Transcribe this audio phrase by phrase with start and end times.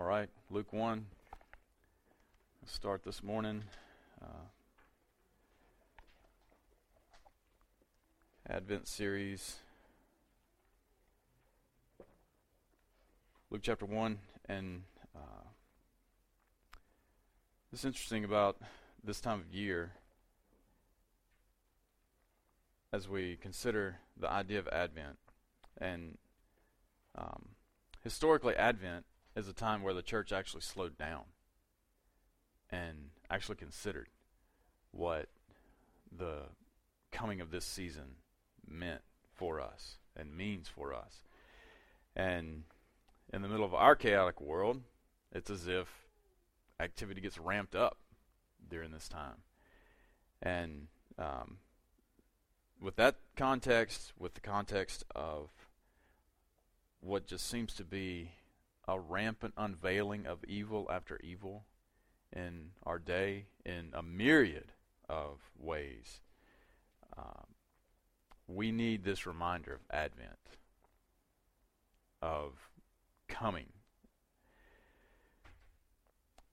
[0.00, 1.04] All right, Luke 1.
[2.62, 3.64] Let's start this morning.
[4.22, 4.46] Uh,
[8.48, 9.56] Advent series.
[13.50, 14.18] Luke chapter 1.
[14.48, 14.84] And
[15.14, 15.44] uh,
[17.70, 18.56] it's interesting about
[19.04, 19.92] this time of year
[22.90, 25.18] as we consider the idea of Advent.
[25.76, 26.16] And
[27.18, 27.50] um,
[28.02, 29.04] historically, Advent
[29.36, 31.22] is a time where the church actually slowed down
[32.70, 34.08] and actually considered
[34.92, 35.28] what
[36.16, 36.42] the
[37.12, 38.16] coming of this season
[38.66, 39.02] meant
[39.34, 41.22] for us and means for us.
[42.14, 42.64] And
[43.32, 44.82] in the middle of our chaotic world,
[45.32, 45.88] it's as if
[46.80, 47.98] activity gets ramped up
[48.68, 49.42] during this time.
[50.42, 50.88] And
[51.18, 51.58] um,
[52.80, 55.50] with that context, with the context of
[57.00, 58.32] what just seems to be
[58.86, 61.64] a rampant unveiling of evil after evil
[62.32, 64.72] in our day in a myriad
[65.08, 66.20] of ways.
[67.16, 67.46] Um,
[68.46, 70.38] we need this reminder of Advent,
[72.22, 72.52] of
[73.28, 73.66] coming.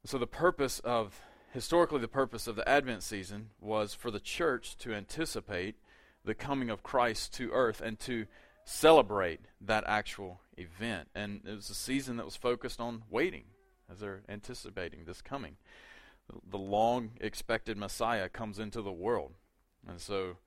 [0.06, 4.78] So, the purpose of, historically, the purpose of the Advent season was for the church
[4.78, 5.75] to anticipate
[6.23, 8.25] the coming of Christ to earth and to
[8.67, 11.07] celebrate that actual event.
[11.15, 13.45] And it was a season that was focused on waiting
[13.89, 15.55] as they're anticipating this coming.
[16.49, 19.35] The long expected Messiah comes into the world.
[19.88, 20.38] And so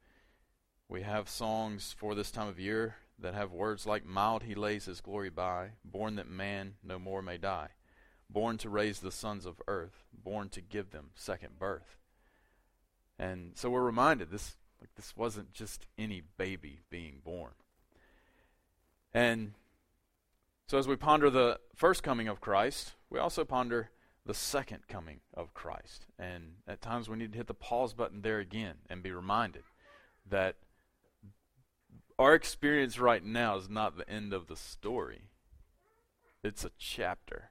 [0.87, 4.85] we have songs for this time of year that have words like Mild he lays
[4.85, 7.69] his glory by, born that man no more may die,
[8.29, 11.97] born to raise the sons of earth, born to give them second birth.
[13.19, 17.53] And so we're reminded this like this wasn't just any baby being born.
[19.13, 19.53] And
[20.67, 23.91] so, as we ponder the first coming of Christ, we also ponder
[24.25, 26.07] the second coming of Christ.
[26.19, 29.63] And at times we need to hit the pause button there again and be reminded
[30.29, 30.57] that
[32.19, 35.31] our experience right now is not the end of the story,
[36.45, 37.51] it's a chapter.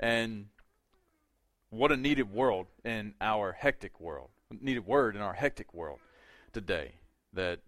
[0.00, 0.46] And
[1.70, 4.30] what a needed world in our hectic world,
[4.60, 5.98] needed word in our hectic world
[6.52, 6.92] today
[7.32, 7.60] that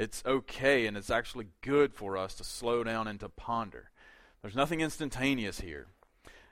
[0.00, 3.90] it's okay and it's actually good for us to slow down and to ponder.
[4.40, 5.88] There's nothing instantaneous here.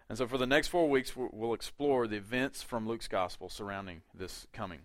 [0.06, 4.02] And so, for the next four weeks, we'll explore the events from Luke's gospel surrounding
[4.14, 4.80] this coming.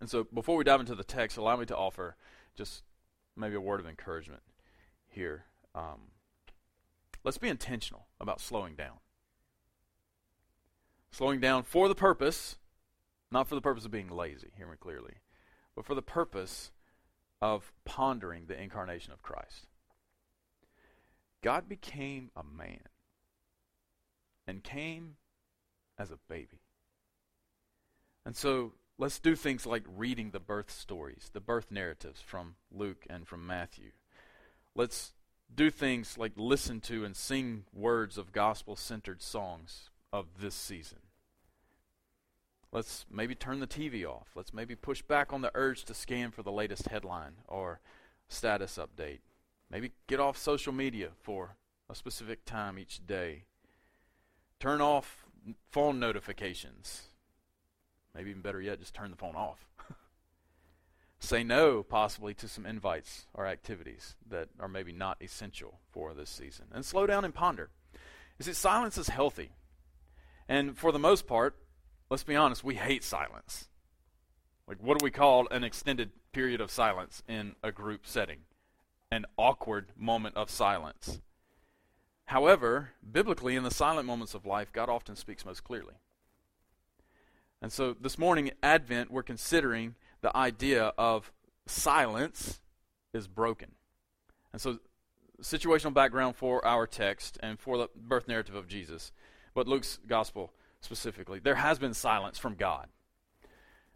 [0.00, 2.16] And so, before we dive into the text, allow me to offer
[2.56, 2.84] just
[3.36, 4.42] maybe a word of encouragement
[5.06, 5.44] here.
[5.74, 6.12] Um,
[7.22, 8.96] let's be intentional about slowing down.
[11.10, 12.56] Slowing down for the purpose,
[13.30, 15.16] not for the purpose of being lazy, hear me clearly,
[15.74, 16.70] but for the purpose
[17.40, 19.66] of pondering the incarnation of Christ.
[21.42, 22.80] God became a man
[24.46, 25.16] and came
[25.98, 26.60] as a baby.
[28.26, 33.06] And so let's do things like reading the birth stories, the birth narratives from Luke
[33.08, 33.92] and from Matthew.
[34.74, 35.12] Let's
[35.54, 40.98] do things like listen to and sing words of gospel centered songs of this season.
[42.70, 44.28] Let's maybe turn the TV off.
[44.34, 47.80] Let's maybe push back on the urge to scan for the latest headline or
[48.28, 49.20] status update.
[49.70, 51.56] Maybe get off social media for
[51.88, 53.44] a specific time each day.
[54.60, 55.24] Turn off
[55.70, 57.04] phone notifications.
[58.14, 59.66] Maybe even better yet, just turn the phone off.
[61.20, 66.30] Say no, possibly, to some invites or activities that are maybe not essential for this
[66.30, 66.66] season.
[66.72, 67.70] And slow down and ponder.
[68.38, 69.52] You see, silence is healthy.
[70.48, 71.56] And for the most part,
[72.10, 73.68] let's be honest, we hate silence.
[74.66, 78.40] Like, what do we call an extended period of silence in a group setting?
[79.10, 81.20] An awkward moment of silence.
[82.26, 85.94] However, biblically, in the silent moments of life, God often speaks most clearly.
[87.62, 91.32] And so this morning, Advent, we're considering the idea of
[91.66, 92.60] silence
[93.14, 93.72] is broken.
[94.52, 94.78] And so,
[95.40, 99.12] situational background for our text and for the birth narrative of Jesus,
[99.54, 101.38] but Luke's gospel specifically.
[101.38, 102.88] There has been silence from God.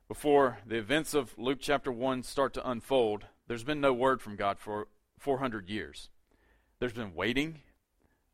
[0.08, 4.36] Before the events of Luke chapter 1 start to unfold, there's been no word from
[4.36, 4.88] God for
[5.18, 6.10] 400 years.
[6.78, 7.60] There's been waiting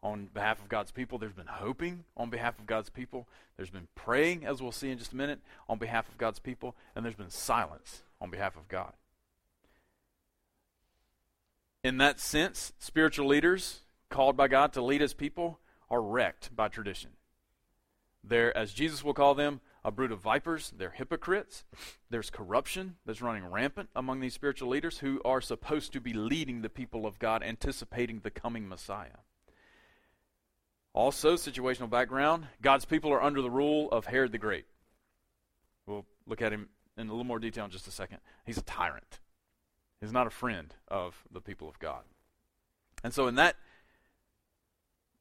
[0.02, 1.18] on behalf of God's people.
[1.18, 3.28] There's been hoping on behalf of God's people.
[3.56, 6.74] There's been praying, as we'll see in just a minute, on behalf of God's people.
[6.94, 8.92] And there's been silence on behalf of God.
[11.84, 13.80] In that sense, spiritual leaders
[14.10, 15.60] called by God to lead his people
[15.90, 17.10] are wrecked by tradition.
[18.28, 20.72] They're, as Jesus will call them, a brood of vipers.
[20.76, 21.64] They're hypocrites.
[22.10, 26.60] There's corruption that's running rampant among these spiritual leaders who are supposed to be leading
[26.60, 29.18] the people of God, anticipating the coming Messiah.
[30.92, 34.66] Also, situational background God's people are under the rule of Herod the Great.
[35.86, 38.18] We'll look at him in a little more detail in just a second.
[38.44, 39.20] He's a tyrant,
[40.00, 42.02] he's not a friend of the people of God.
[43.04, 43.56] And so, in that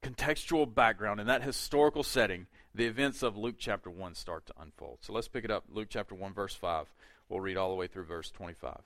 [0.02, 5.00] contextual background, in that historical setting, the events of Luke chapter 1 start to unfold.
[5.02, 5.64] So let's pick it up.
[5.68, 6.94] Luke chapter 1, verse 5.
[7.28, 8.82] We'll read all the way through verse 25.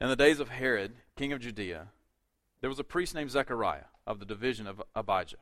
[0.00, 1.88] In the days of Herod, king of Judea,
[2.62, 5.36] there was a priest named Zechariah of the division of Abijah.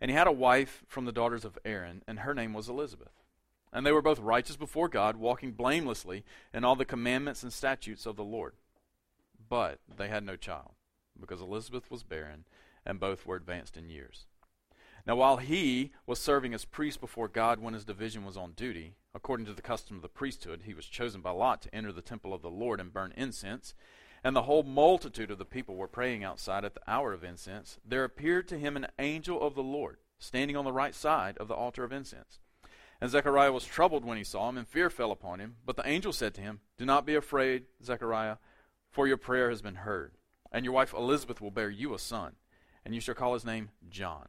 [0.00, 3.24] And he had a wife from the daughters of Aaron, and her name was Elizabeth.
[3.72, 6.24] And they were both righteous before God, walking blamelessly
[6.54, 8.52] in all the commandments and statutes of the Lord.
[9.48, 10.74] But they had no child,
[11.20, 12.44] because Elizabeth was barren,
[12.84, 14.26] and both were advanced in years.
[15.06, 18.96] Now, while he was serving as priest before God when his division was on duty,
[19.14, 22.02] according to the custom of the priesthood, he was chosen by lot to enter the
[22.02, 23.74] temple of the Lord and burn incense.
[24.24, 27.78] And the whole multitude of the people were praying outside at the hour of incense.
[27.84, 31.46] There appeared to him an angel of the Lord, standing on the right side of
[31.46, 32.40] the altar of incense.
[33.00, 35.56] And Zechariah was troubled when he saw him, and fear fell upon him.
[35.64, 38.38] But the angel said to him, Do not be afraid, Zechariah,
[38.90, 40.16] for your prayer has been heard.
[40.50, 42.32] And your wife Elizabeth will bear you a son
[42.86, 44.28] and you shall call his name John.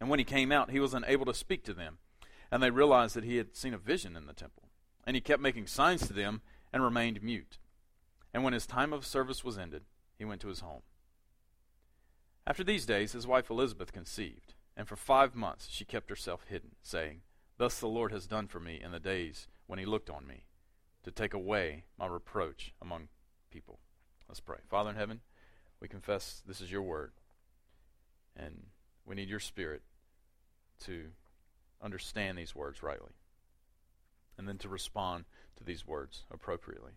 [0.00, 1.98] And when he came out, he was unable to speak to them.
[2.50, 4.64] And they realized that he had seen a vision in the temple.
[5.04, 6.42] And he kept making signs to them
[6.72, 7.58] and remained mute.
[8.32, 9.82] And when his time of service was ended,
[10.16, 10.82] he went to his home.
[12.46, 16.76] After these days, his wife Elizabeth conceived, and for five months she kept herself hidden,
[16.82, 17.20] saying,
[17.58, 20.44] Thus the Lord has done for me in the days when he looked on me,
[21.04, 23.08] to take away my reproach among
[23.50, 23.80] people.
[24.28, 24.58] Let's pray.
[24.68, 25.20] Father in heaven,
[25.80, 27.12] we confess this is your word.
[28.36, 28.66] And
[29.04, 29.82] we need your spirit
[30.84, 31.06] to
[31.82, 33.12] understand these words rightly.
[34.36, 35.24] And then to respond
[35.56, 36.92] to these words appropriately.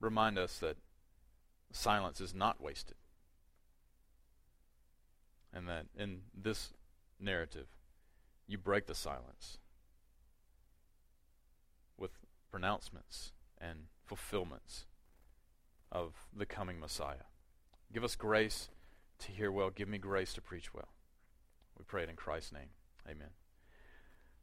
[0.00, 0.76] Remind us that
[1.72, 2.96] silence is not wasted.
[5.52, 6.72] And that in this
[7.18, 7.66] narrative,
[8.46, 9.58] you break the silence
[11.96, 12.12] with
[12.50, 14.86] pronouncements and fulfillments
[15.90, 17.26] of the coming Messiah.
[17.92, 18.68] Give us grace
[19.20, 19.70] to hear well.
[19.70, 20.88] Give me grace to preach well.
[21.78, 22.70] We pray it in Christ's name.
[23.06, 23.28] Amen.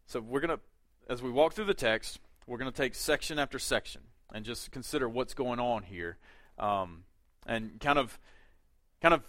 [0.06, 0.60] So we're going to,
[1.10, 4.02] as we walk through the text, we're going to take section after section
[4.34, 6.18] and just consider what's going on here,
[6.58, 7.04] um,
[7.46, 8.20] and kind of,
[9.02, 9.22] kind of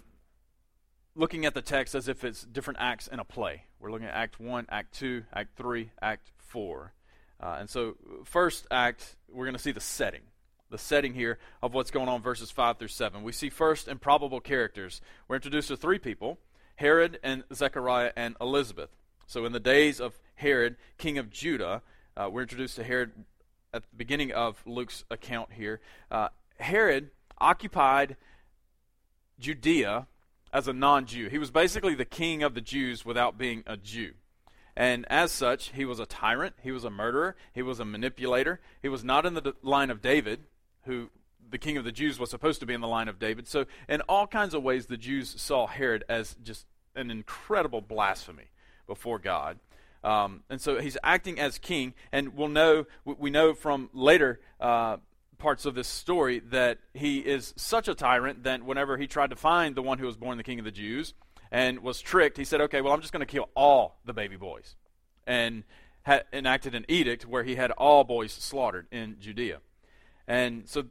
[1.15, 3.65] looking at the text as if it's different acts in a play.
[3.79, 6.93] We're looking at Act One, Act Two, Act Three, Act Four,
[7.41, 10.23] uh, and so, first act, we're going to see the setting.
[10.71, 13.23] The setting here of what's going on, verses 5 through 7.
[13.23, 15.01] We see first improbable characters.
[15.29, 16.39] We're introduced to three people
[16.77, 18.91] Herod and Zechariah and Elizabeth.
[19.27, 21.83] So, in the days of Herod, king of Judah,
[22.17, 23.13] uh, we're introduced to Herod
[23.73, 25.81] at the beginning of Luke's account here.
[26.11, 28.17] Uh, Herod occupied
[29.39, 30.07] Judea
[30.53, 31.29] as a non Jew.
[31.29, 34.15] He was basically the king of the Jews without being a Jew.
[34.77, 38.61] And as such, he was a tyrant, he was a murderer, he was a manipulator.
[38.83, 40.45] He was not in the line of David,
[40.87, 41.11] who
[41.49, 43.47] the king of the Jews was supposed to be in the line of David.
[43.47, 48.51] So, in all kinds of ways, the Jews saw Herod as just an incredible blasphemy
[48.87, 49.59] before God.
[50.03, 54.99] Um, and so he's acting as king, and we'll know we know from later uh,
[55.39, 59.37] parts of this story that he is such a tyrant that whenever he tried to
[59.37, 61.15] find the one who was born the king of the Jews,
[61.51, 64.37] and was tricked, he said, okay, well, I'm just going to kill all the baby
[64.37, 64.77] boys.
[65.27, 65.65] And
[66.33, 69.59] enacted an edict where he had all boys slaughtered in Judea.
[70.27, 70.85] And so,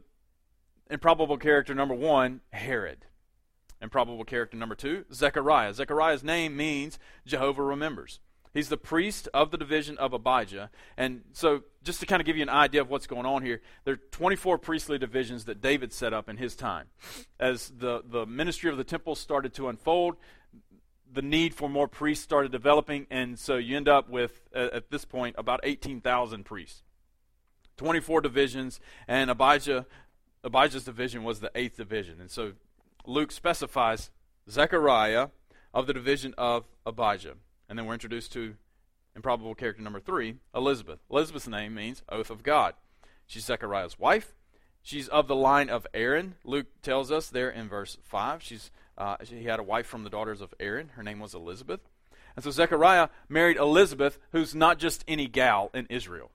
[0.90, 3.06] improbable character number one, Herod.
[3.82, 5.74] Improbable character number two, Zechariah.
[5.74, 8.20] Zechariah's name means Jehovah remembers.
[8.54, 10.70] He's the priest of the division of Abijah.
[10.96, 13.60] And so, just to kind of give you an idea of what's going on here,
[13.84, 16.86] there are 24 priestly divisions that David set up in his time.
[17.38, 20.16] As the, the ministry of the temple started to unfold,
[21.12, 25.04] the need for more priests started developing, and so you end up with, at this
[25.04, 26.82] point, about 18,000 priests.
[27.76, 29.86] 24 divisions, and Abijah,
[30.42, 32.20] Abijah's division was the eighth division.
[32.20, 32.52] And so
[33.04, 34.10] Luke specifies
[34.48, 35.28] Zechariah
[35.74, 37.34] of the division of Abijah.
[37.68, 38.54] And then we're introduced to
[39.14, 41.00] improbable character number three, Elizabeth.
[41.10, 42.74] Elizabeth's name means oath of God.
[43.26, 44.34] She's Zechariah's wife.
[44.82, 46.36] She's of the line of Aaron.
[46.44, 48.42] Luke tells us there in verse 5.
[48.42, 50.90] She's, uh, he had a wife from the daughters of Aaron.
[50.90, 51.80] Her name was Elizabeth.
[52.36, 56.30] And so Zechariah married Elizabeth, who's not just any gal in Israel.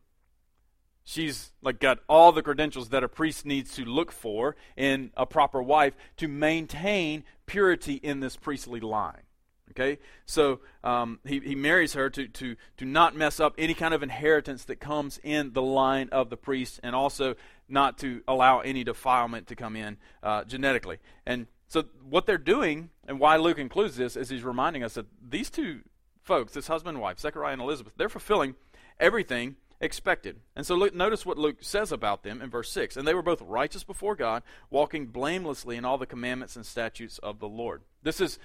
[1.04, 5.26] She's like got all the credentials that a priest needs to look for in a
[5.26, 9.24] proper wife to maintain purity in this priestly line.
[9.72, 13.94] Okay, so um, he, he marries her to, to, to not mess up any kind
[13.94, 17.36] of inheritance that comes in the line of the priest, and also
[17.70, 20.98] not to allow any defilement to come in uh, genetically.
[21.26, 25.06] And so, what they're doing, and why Luke includes this, is he's reminding us that
[25.26, 25.80] these two
[26.22, 28.56] folks, this husband and wife, Zechariah and Elizabeth, they're fulfilling
[29.00, 30.38] everything expected.
[30.56, 32.96] And so look, notice what Luke says about them in verse 6.
[32.96, 37.18] And they were both righteous before God, walking blamelessly in all the commandments and statutes
[37.18, 37.82] of the Lord.
[38.04, 38.40] This is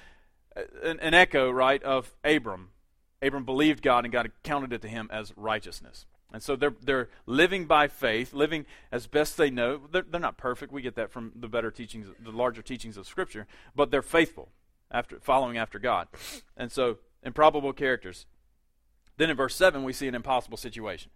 [0.83, 2.71] an, an echo, right, of Abram.
[3.23, 6.07] Abram believed God and God counted it to him as righteousness.
[6.33, 9.83] And so they're, they're living by faith, living as best they know.
[9.91, 10.73] They're, they're not perfect.
[10.73, 14.49] We get that from the better teachings, the larger teachings of Scripture, but they're faithful,
[14.91, 16.09] after following after God.
[16.57, 18.27] And so, improbable characters.
[19.17, 21.11] Then in verse 7, we see an impossible situation.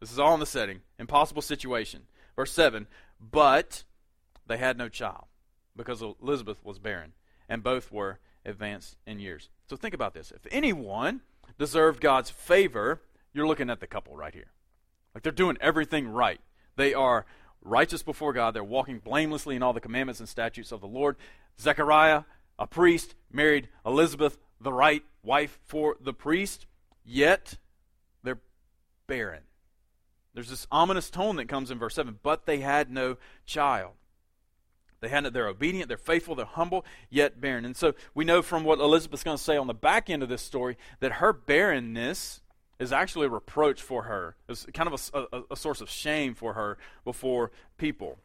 [0.00, 0.80] This is all in the setting.
[0.98, 2.02] Impossible situation.
[2.36, 2.86] Verse 7
[3.20, 3.84] But
[4.46, 5.26] they had no child
[5.76, 7.12] because Elizabeth was barren,
[7.48, 9.50] and both were advanced in years.
[9.68, 10.32] So think about this.
[10.32, 11.20] If anyone
[11.58, 13.00] deserved God's favor,
[13.32, 14.52] you're looking at the couple right here.
[15.14, 16.40] Like they're doing everything right.
[16.76, 17.26] They are
[17.62, 18.54] righteous before God.
[18.54, 21.16] They're walking blamelessly in all the commandments and statutes of the Lord.
[21.60, 22.22] Zechariah,
[22.58, 26.66] a priest, married Elizabeth, the right wife for the priest,
[27.04, 27.58] yet
[28.22, 28.40] they're
[29.06, 29.42] barren.
[30.34, 33.92] There's this ominous tone that comes in verse 7 but they had no child.
[35.00, 37.64] They had they're obedient, they're faithful, they're humble, yet barren.
[37.64, 40.28] And so we know from what Elizabeth's going to say on the back end of
[40.28, 42.42] this story that her barrenness
[42.78, 44.36] is actually a reproach for her.
[44.48, 48.18] It's kind of a, a, a source of shame for her before people.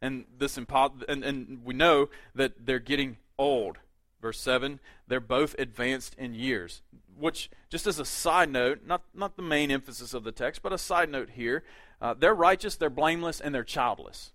[0.00, 3.78] And this impo- and, and we know that they're getting old.
[4.22, 6.80] Verse 7, they're both advanced in years
[7.18, 10.72] which, just as a side note, not, not the main emphasis of the text, but
[10.72, 11.62] a side note here,
[12.00, 14.32] uh, they're righteous, they're blameless, and they're childless.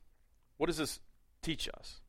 [0.58, 1.00] What does this
[1.42, 2.02] teach us?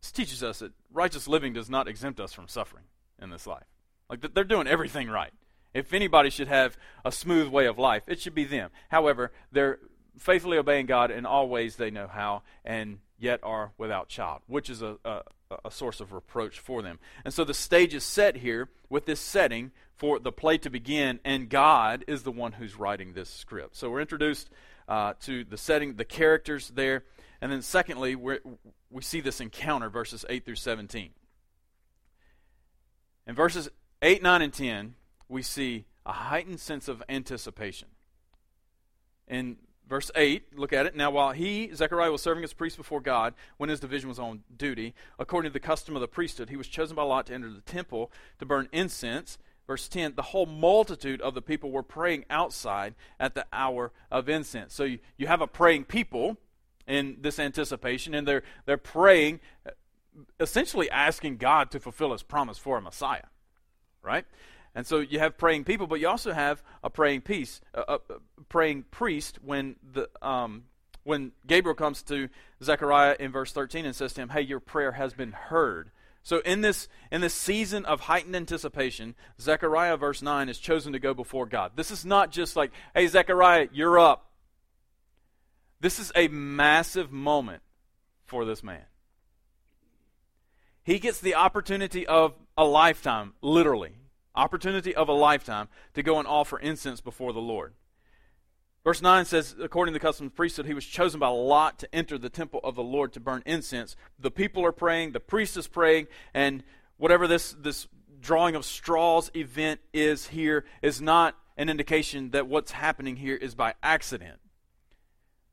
[0.00, 2.84] This teaches us that righteous living does not exempt us from suffering
[3.20, 3.66] in this life.
[4.08, 5.32] Like, they're doing everything right.
[5.74, 8.70] If anybody should have a smooth way of life, it should be them.
[8.88, 9.78] However, they're
[10.18, 14.68] faithfully obeying God in all ways they know how, and yet are without child, which
[14.68, 15.22] is a, a,
[15.64, 16.98] a source of reproach for them.
[17.24, 21.20] And so the stage is set here with this setting for the play to begin,
[21.24, 23.76] and God is the one who's writing this script.
[23.76, 24.50] So we're introduced
[24.88, 27.04] uh, to the setting, the characters there,
[27.40, 28.38] and then secondly, we
[28.90, 31.10] we see this encounter, verses 8 through 17.
[33.26, 33.68] In verses
[34.00, 34.94] 8, 9, and 10,
[35.28, 37.88] we see a heightened sense of anticipation.
[39.26, 39.56] In
[39.88, 40.96] verse 8, look at it.
[40.96, 44.42] Now, while he, Zechariah, was serving as priest before God when his division was on
[44.56, 47.50] duty, according to the custom of the priesthood, he was chosen by Lot to enter
[47.50, 52.24] the temple to burn incense Verse 10 the whole multitude of the people were praying
[52.30, 54.72] outside at the hour of incense.
[54.72, 56.36] So you, you have a praying people
[56.86, 59.40] in this anticipation, and they're, they're praying,
[60.38, 63.26] essentially asking God to fulfill his promise for a Messiah,
[64.02, 64.24] right?
[64.76, 67.98] And so you have praying people, but you also have a praying peace, a, a,
[68.50, 70.64] praying priest when the um,
[71.02, 72.28] when Gabriel comes to
[72.62, 75.90] Zechariah in verse 13 and says to him, "Hey, your prayer has been heard."
[76.22, 80.98] So in this in this season of heightened anticipation, Zechariah verse 9 is chosen to
[80.98, 81.72] go before God.
[81.74, 84.30] This is not just like, "Hey Zechariah, you're up."
[85.80, 87.62] This is a massive moment
[88.26, 88.84] for this man.
[90.84, 93.94] He gets the opportunity of a lifetime, literally,
[94.36, 97.74] opportunity of a lifetime to go and offer incense before the Lord.
[98.84, 101.80] Verse 9 says, according to the custom of the priesthood, he was chosen by Lot
[101.80, 103.96] to enter the temple of the Lord to burn incense.
[104.16, 106.62] The people are praying, the priest is praying, and
[106.96, 107.88] whatever this, this
[108.20, 113.56] drawing of straws event is here is not an indication that what's happening here is
[113.56, 114.38] by accident.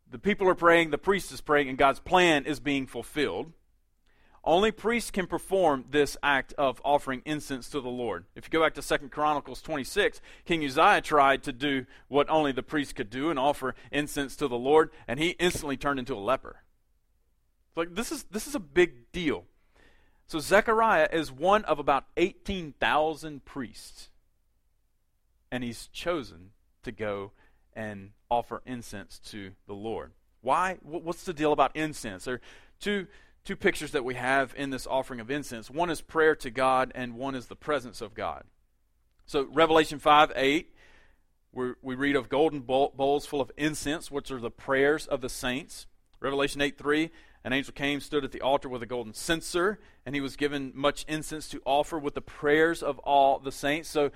[0.10, 3.52] The people are praying, the priest is praying, and God's plan is being fulfilled.
[4.44, 8.26] Only priests can perform this act of offering incense to the Lord.
[8.36, 12.52] If you go back to 2 Chronicles 26, King Uzziah tried to do what only
[12.52, 16.16] the priest could do and offer incense to the Lord, and he instantly turned into
[16.16, 16.64] a leper.
[17.76, 19.46] Like this is this is a big deal.
[20.28, 24.10] So Zechariah is one of about 18,000 priests.
[25.52, 26.52] And he's chosen
[26.84, 27.32] to go
[27.74, 30.12] and offer incense to the Lord.
[30.42, 30.78] Why?
[30.82, 32.26] What's the deal about incense?
[32.26, 32.42] There are
[32.80, 33.08] two,
[33.46, 35.70] two pictures that we have in this offering of incense.
[35.70, 38.44] One is prayer to God, and one is the presence of God.
[39.26, 40.74] So, Revelation 5 8,
[41.54, 45.88] we read of golden bowls full of incense, which are the prayers of the saints.
[46.20, 47.12] Revelation 8 3,
[47.44, 50.72] an angel came, stood at the altar with a golden censer, and he was given
[50.74, 53.90] much incense to offer with the prayers of all the saints.
[53.90, 54.12] So,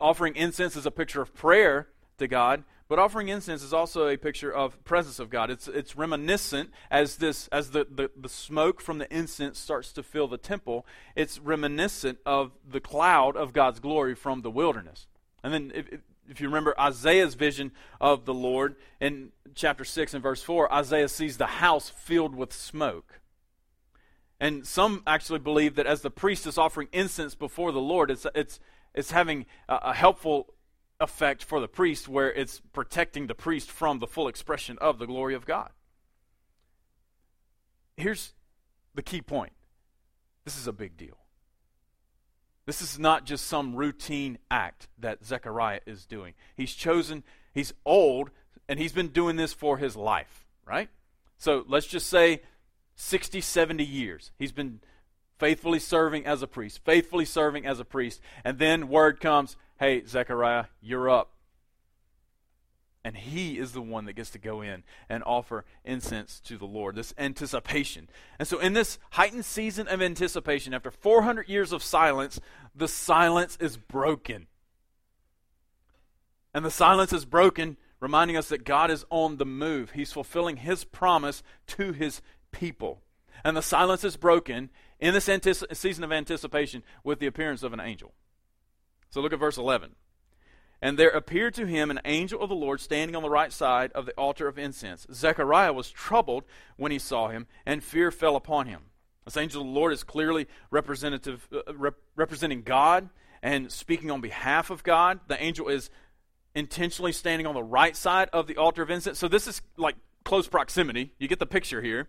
[0.00, 1.88] offering incense is a picture of prayer
[2.18, 5.48] to God, but offering incense is also a picture of presence of God.
[5.48, 10.02] It's, it's reminiscent as this as the, the, the smoke from the incense starts to
[10.02, 15.06] fill the temple, it's reminiscent of the cloud of God's glory from the wilderness.
[15.44, 15.86] And then if,
[16.28, 17.70] if you remember Isaiah's vision
[18.00, 22.52] of the Lord in chapter 6 and verse 4, Isaiah sees the house filled with
[22.52, 23.20] smoke.
[24.40, 28.26] And some actually believe that as the priest is offering incense before the Lord, it's,
[28.34, 28.58] it's,
[28.96, 30.54] it's having a, a helpful
[31.00, 35.06] effect for the priest where it's protecting the priest from the full expression of the
[35.06, 35.70] glory of God.
[37.96, 38.34] Here's
[38.94, 39.52] the key point
[40.44, 41.16] this is a big deal.
[42.66, 46.34] This is not just some routine act that Zechariah is doing.
[46.56, 48.30] He's chosen, he's old,
[48.68, 50.88] and he's been doing this for his life, right?
[51.36, 52.42] So let's just say
[52.94, 54.30] 60, 70 years.
[54.38, 54.80] He's been
[55.38, 58.20] faithfully serving as a priest, faithfully serving as a priest.
[58.44, 61.32] And then word comes, hey, Zechariah, you're up.
[63.02, 66.66] And he is the one that gets to go in and offer incense to the
[66.66, 68.10] Lord, this anticipation.
[68.38, 72.38] And so, in this heightened season of anticipation, after 400 years of silence,
[72.74, 74.48] the silence is broken.
[76.52, 79.92] And the silence is broken, reminding us that God is on the move.
[79.92, 82.20] He's fulfilling his promise to his
[82.52, 83.00] people.
[83.42, 84.68] And the silence is broken
[84.98, 88.12] in this antici- season of anticipation with the appearance of an angel.
[89.10, 89.94] So, look at verse 11.
[90.82, 93.92] And there appeared to him an angel of the Lord standing on the right side
[93.92, 95.06] of the altar of incense.
[95.12, 96.44] Zechariah was troubled
[96.76, 98.82] when he saw him, and fear fell upon him.
[99.24, 103.10] This angel of the Lord is clearly representative, uh, rep- representing God
[103.42, 105.20] and speaking on behalf of God.
[105.28, 105.90] The angel is
[106.54, 109.18] intentionally standing on the right side of the altar of incense.
[109.18, 111.12] So this is like close proximity.
[111.18, 112.08] You get the picture here.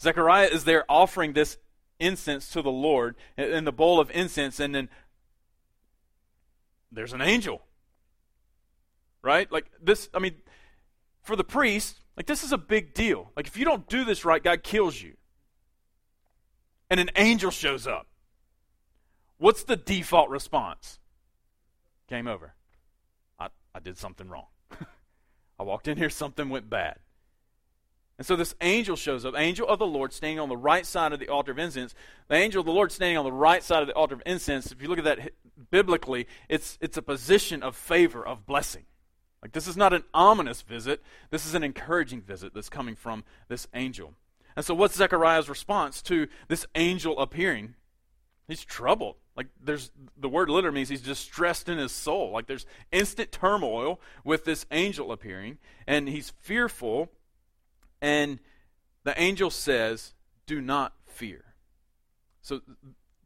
[0.00, 1.58] Zechariah is there offering this
[1.98, 4.88] incense to the Lord in the bowl of incense, and then
[6.92, 7.62] there's an angel
[9.22, 9.50] right?
[9.50, 10.34] Like this, I mean,
[11.22, 13.30] for the priest, like this is a big deal.
[13.36, 15.14] Like if you don't do this right, God kills you.
[16.88, 18.06] And an angel shows up.
[19.38, 20.98] What's the default response?
[22.08, 22.54] Game over.
[23.38, 24.46] I, I did something wrong.
[25.58, 26.98] I walked in here, something went bad.
[28.20, 31.14] And so this angel shows up, angel of the Lord standing on the right side
[31.14, 31.94] of the altar of incense.
[32.28, 34.70] The angel of the Lord standing on the right side of the altar of incense,
[34.70, 35.30] if you look at that
[35.70, 38.84] biblically, it's, it's a position of favor, of blessing.
[39.40, 41.02] Like, this is not an ominous visit.
[41.30, 44.12] This is an encouraging visit that's coming from this angel.
[44.54, 47.74] And so, what's Zechariah's response to this angel appearing?
[48.46, 49.16] He's troubled.
[49.34, 52.32] Like, there's the word literally means he's distressed in his soul.
[52.32, 55.56] Like, there's instant turmoil with this angel appearing,
[55.86, 57.08] and he's fearful.
[58.00, 58.38] And
[59.04, 60.14] the angel says,
[60.46, 61.44] Do not fear.
[62.42, 62.60] So,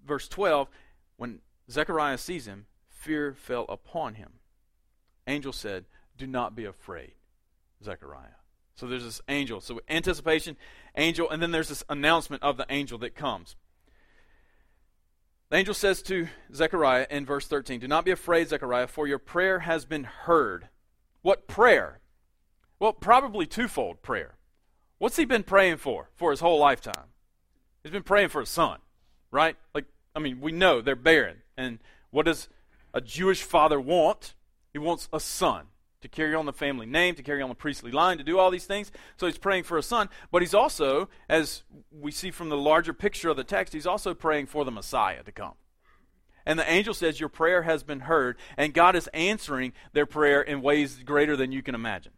[0.05, 0.69] verse 12,
[1.17, 4.35] when Zechariah sees him, fear fell upon him.
[5.27, 5.85] Angel said,
[6.17, 7.13] do not be afraid,
[7.83, 8.39] Zechariah.
[8.77, 9.61] So there's this angel.
[9.61, 10.57] So anticipation,
[10.97, 13.57] angel, and then there's this announcement of the angel that comes.
[15.51, 19.19] The angel says to Zechariah in verse 13, Do not be afraid, Zechariah, for your
[19.19, 20.69] prayer has been heard.
[21.23, 22.01] What prayer?
[22.79, 24.35] Well, probably twofold prayer.
[25.05, 27.09] What's he been praying for for his whole lifetime?
[27.83, 28.79] He's been praying for a son,
[29.31, 29.55] right?
[29.75, 29.85] Like,
[30.17, 31.43] I mean, we know they're barren.
[31.59, 32.49] And what does
[32.95, 34.33] a Jewish father want?
[34.73, 35.67] He wants a son
[36.01, 38.51] to carry on the family name, to carry on the priestly line, to do all
[38.51, 38.91] these things.
[39.19, 42.95] So he's praying for a son, but he's also, as we see from the larger
[42.95, 45.53] picture of the text, he's also praying for the Messiah to come.
[46.47, 50.41] And the angel says, Your prayer has been heard, and God is answering their prayer
[50.41, 52.13] in ways greater than you can imagine.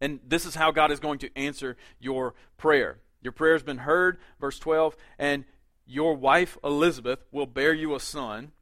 [0.00, 2.98] And this is how God is going to answer your prayer.
[3.22, 5.44] Your prayer has been heard, verse 12, and
[5.86, 8.52] your wife Elizabeth will bear you a son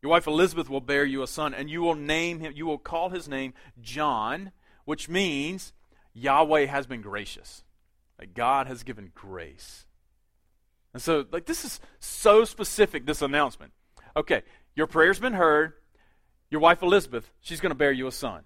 [0.00, 2.78] your wife Elizabeth will bear you a son, and you will name him, you will
[2.78, 4.52] call his name John,
[4.84, 5.72] which means
[6.14, 7.64] Yahweh has been gracious.
[8.18, 9.86] That God has given grace.
[10.92, 13.72] And so, like, this is so specific, this announcement.
[14.16, 14.42] Okay,
[14.74, 15.74] your prayer's been heard.
[16.50, 18.42] Your wife Elizabeth, she's going to bear you a son.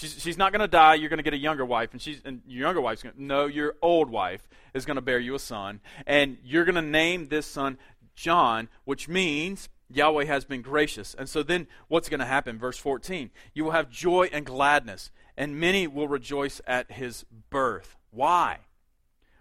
[0.00, 0.94] She's, she's not going to die.
[0.94, 3.22] You're going to get a younger wife, and she's and your younger wife's going to
[3.22, 3.44] no.
[3.44, 7.28] Your old wife is going to bear you a son, and you're going to name
[7.28, 7.76] this son
[8.14, 11.14] John, which means Yahweh has been gracious.
[11.18, 12.58] And so then, what's going to happen?
[12.58, 17.98] Verse 14: You will have joy and gladness, and many will rejoice at his birth.
[18.10, 18.60] Why?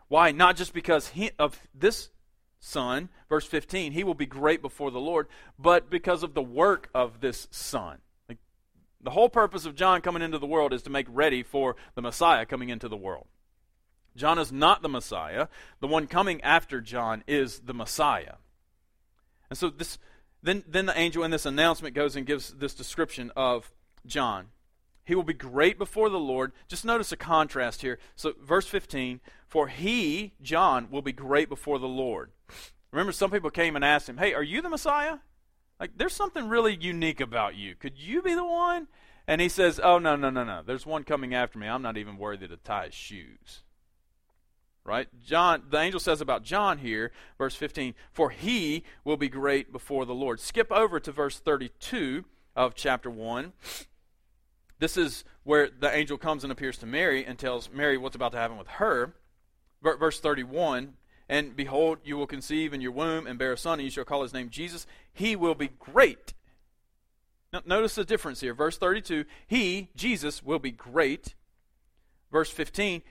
[0.10, 0.34] Why?
[0.34, 2.10] Not just because he, of this
[2.60, 6.90] son, verse 15, he will be great before the Lord, but because of the work
[6.94, 8.00] of this son.
[9.02, 12.02] The whole purpose of John coming into the world is to make ready for the
[12.02, 13.28] Messiah coming into the world.
[14.16, 15.48] John is not the Messiah.
[15.80, 18.36] The one coming after John is the Messiah.
[19.50, 19.98] And so this
[20.44, 23.72] then then the angel in this announcement goes and gives this description of
[24.06, 24.48] John.
[25.06, 26.52] He will be great before the Lord.
[26.68, 27.98] Just notice a contrast here.
[28.16, 32.32] So verse 15, for he, John, will be great before the Lord.
[32.92, 35.18] Remember, some people came and asked him, Hey, are you the Messiah?
[35.80, 37.76] Like, there's something really unique about you.
[37.76, 38.88] Could you be the one?
[39.28, 40.62] And he says, Oh, no, no, no, no.
[40.66, 41.68] There's one coming after me.
[41.68, 43.64] I'm not even worthy to tie his shoes.
[44.84, 45.08] Right?
[45.24, 50.06] John, the angel says about John here, verse 15, For he will be great before
[50.06, 50.40] the Lord.
[50.40, 53.54] Skip over to verse 32 of chapter 1.
[54.80, 58.32] This is where the angel comes and appears to Mary and tells Mary what's about
[58.32, 59.14] to happen with her.
[59.84, 60.94] Verse 31
[61.30, 64.04] And behold, you will conceive in your womb and bear a son, and you shall
[64.04, 64.88] call his name Jesus.
[65.14, 66.34] He will be great.
[67.54, 68.56] Now, notice the difference here.
[68.56, 71.36] Verse 32 He, Jesus, will be great.
[72.32, 73.04] Verse 15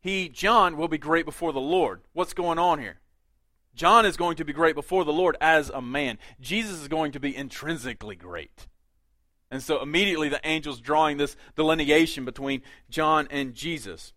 [0.00, 2.00] He, John, will be great before the Lord.
[2.12, 2.98] What's going on here?
[3.74, 6.18] John is going to be great before the Lord as a man.
[6.40, 8.66] Jesus is going to be intrinsically great.
[9.50, 14.12] And so immediately the angel's drawing this delineation between John and Jesus.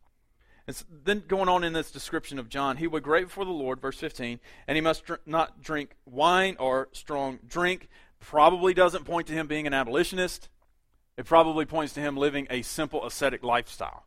[0.67, 3.51] And so then going on in this description of John, he would great before the
[3.51, 7.87] Lord, verse 15, and he must dr- not drink wine or strong drink.
[8.19, 10.49] Probably doesn't point to him being an abolitionist.
[11.17, 14.05] It probably points to him living a simple ascetic lifestyle,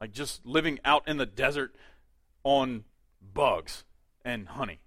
[0.00, 1.74] like just living out in the desert
[2.42, 2.84] on
[3.34, 3.84] bugs
[4.24, 4.80] and honey,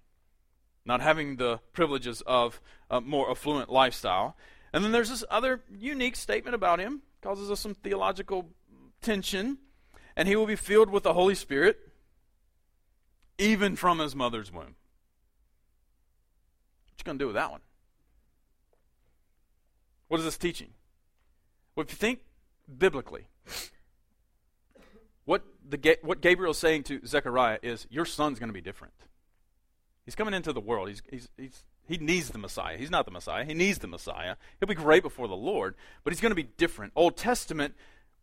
[0.84, 4.36] not having the privileges of a more affluent lifestyle.
[4.72, 8.50] And then there's this other unique statement about him, causes us some theological
[9.00, 9.58] tension.
[10.16, 11.78] And he will be filled with the Holy Spirit,
[13.38, 14.76] even from his mother's womb.
[16.86, 17.60] What you going to do with that one?
[20.08, 20.68] What is this teaching?
[21.74, 22.20] Well, if you think
[22.78, 23.26] biblically,
[25.24, 28.94] what, the, what Gabriel's saying to Zechariah is, Your son's going to be different.
[30.04, 30.88] He's coming into the world.
[30.88, 32.78] He's, he's, he's he needs the Messiah.
[32.78, 33.44] He's not the Messiah.
[33.44, 34.36] He needs the Messiah.
[34.58, 36.92] He'll be great before the Lord, but he's going to be different.
[36.96, 37.74] Old Testament,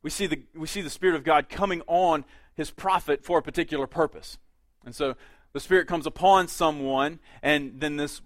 [0.04, 3.42] we see the we see the Spirit of God coming on his prophet for a
[3.42, 4.38] particular purpose.
[4.86, 5.16] And so
[5.54, 8.22] the Spirit comes upon someone, and then this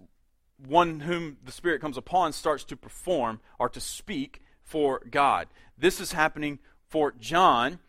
[0.57, 5.47] one whom the Spirit comes upon starts to perform or to speak for God.
[5.77, 7.79] This is happening for John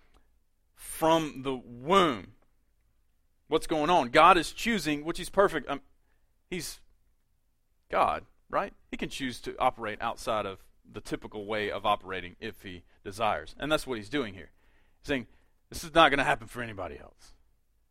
[0.74, 2.32] from the womb.
[3.48, 4.08] What's going on?
[4.08, 5.70] God is choosing, which He's perfect.
[5.70, 5.80] Um,
[6.50, 6.80] he's
[7.90, 8.72] God, right?
[8.90, 10.58] He can choose to operate outside of
[10.90, 13.54] the typical way of operating if he desires.
[13.58, 14.50] And that's what he's doing here.
[15.00, 15.26] He's saying,
[15.70, 17.34] this is not going to happen for anybody else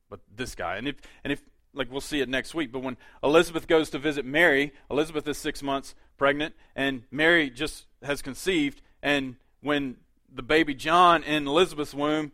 [0.10, 0.78] but this guy.
[0.78, 1.42] And if, and if,
[1.74, 5.38] like we'll see it next week, but when Elizabeth goes to visit Mary, Elizabeth is
[5.38, 8.82] six months pregnant, and Mary just has conceived.
[9.04, 9.98] And when
[10.34, 12.32] the baby John in Elizabeth's womb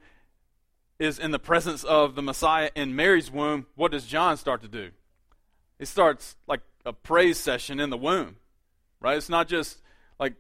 [1.00, 4.68] is in the presence of the Messiah in Mary's womb, what does John start to
[4.68, 4.92] do?
[5.80, 8.36] He starts like a praise session in the womb,
[9.00, 9.18] right?
[9.18, 9.82] It's not just
[10.20, 10.36] like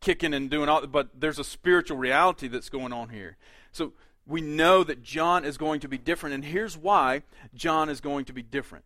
[0.00, 3.36] kicking and doing all, but there's a spiritual reality that's going on here.
[3.72, 3.92] So
[4.26, 7.22] we know that John is going to be different, and here's why
[7.54, 8.84] John is going to be different.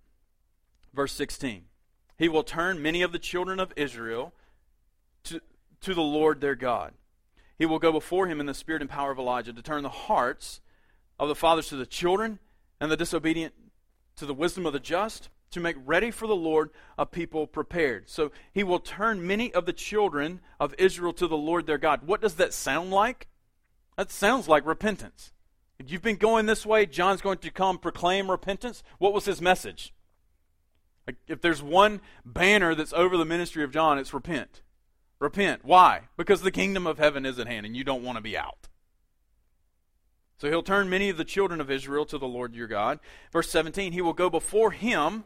[0.92, 1.64] Verse 16
[2.18, 4.32] He will turn many of the children of Israel
[5.24, 5.40] to,
[5.80, 6.94] to the Lord their God.
[7.58, 9.88] He will go before him in the spirit and power of Elijah to turn the
[9.88, 10.60] hearts
[11.18, 12.40] of the fathers to the children
[12.80, 13.54] and the disobedient
[14.16, 18.08] to the wisdom of the just to make ready for the Lord a people prepared.
[18.08, 22.06] So he will turn many of the children of Israel to the Lord their God.
[22.06, 23.28] What does that sound like?
[23.96, 25.32] That sounds like repentance.
[25.78, 28.82] If you've been going this way, John's going to come proclaim repentance.
[28.98, 29.92] What was his message?
[31.26, 34.62] If there's one banner that's over the ministry of John, it's repent.
[35.18, 35.64] Repent.
[35.64, 36.02] Why?
[36.16, 38.68] Because the kingdom of heaven is at hand and you don't want to be out.
[40.38, 42.98] So he'll turn many of the children of Israel to the Lord your God.
[43.32, 45.24] Verse 17, he will go before him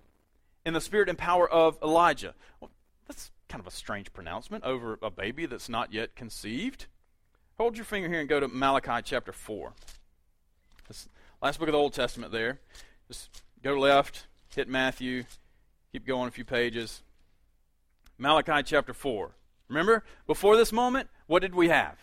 [0.64, 2.34] in the spirit and power of Elijah.
[2.60, 2.70] Well,
[3.06, 6.86] that's kind of a strange pronouncement over a baby that's not yet conceived.
[7.56, 9.72] Hold your finger here and go to Malachi chapter 4.
[10.86, 11.08] This
[11.42, 12.60] last book of the Old Testament there.
[13.08, 15.24] Just go left, hit Matthew,
[15.92, 17.02] keep going a few pages.
[18.18, 19.32] Malachi chapter 4.
[19.68, 21.98] Remember, before this moment, what did we have?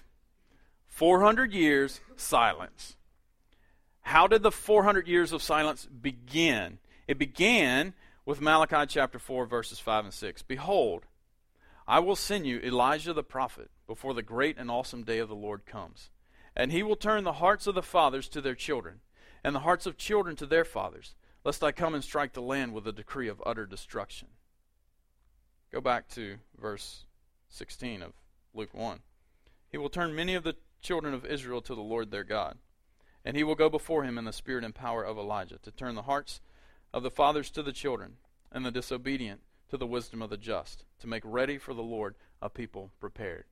[0.88, 2.96] 400 years silence.
[4.02, 6.78] How did the 400 years of silence begin?
[7.08, 7.94] It began
[8.26, 10.42] with Malachi chapter 4, verses 5 and 6.
[10.44, 11.04] Behold,
[11.88, 15.36] I will send you Elijah the prophet before the great and awesome day of the
[15.36, 16.10] Lord comes.
[16.56, 19.02] And he will turn the hearts of the fathers to their children,
[19.44, 22.74] and the hearts of children to their fathers, lest I come and strike the land
[22.74, 24.30] with a decree of utter destruction.
[25.72, 27.06] Go back to verse
[27.50, 28.14] 16 of
[28.54, 29.00] Luke 1.
[29.70, 32.58] He will turn many of the children of Israel to the Lord their God,
[33.24, 35.94] and he will go before him in the spirit and power of Elijah, to turn
[35.94, 36.40] the hearts
[36.96, 38.14] of the fathers to the children,
[38.54, 42.16] and the disobedient to the wisdom of the just, to make ready for the Lord
[42.42, 43.44] a people prepared.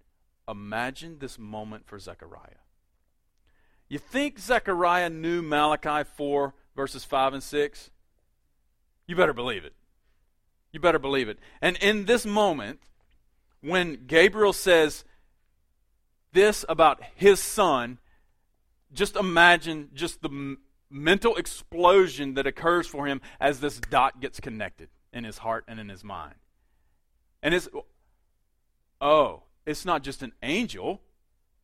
[0.47, 2.63] Imagine this moment for Zechariah.
[3.89, 7.89] You think Zechariah knew Malachi 4, verses 5 and 6?
[9.07, 9.73] You better believe it.
[10.71, 11.37] You better believe it.
[11.61, 12.79] And in this moment,
[13.59, 15.03] when Gabriel says
[16.31, 17.99] this about his son,
[18.93, 20.57] just imagine just the
[20.93, 25.79] mental explosion that occurs for him as this dot gets connected in his heart and
[25.79, 26.35] in his mind.
[27.41, 27.67] And it's,
[29.01, 31.01] oh, it's not just an angel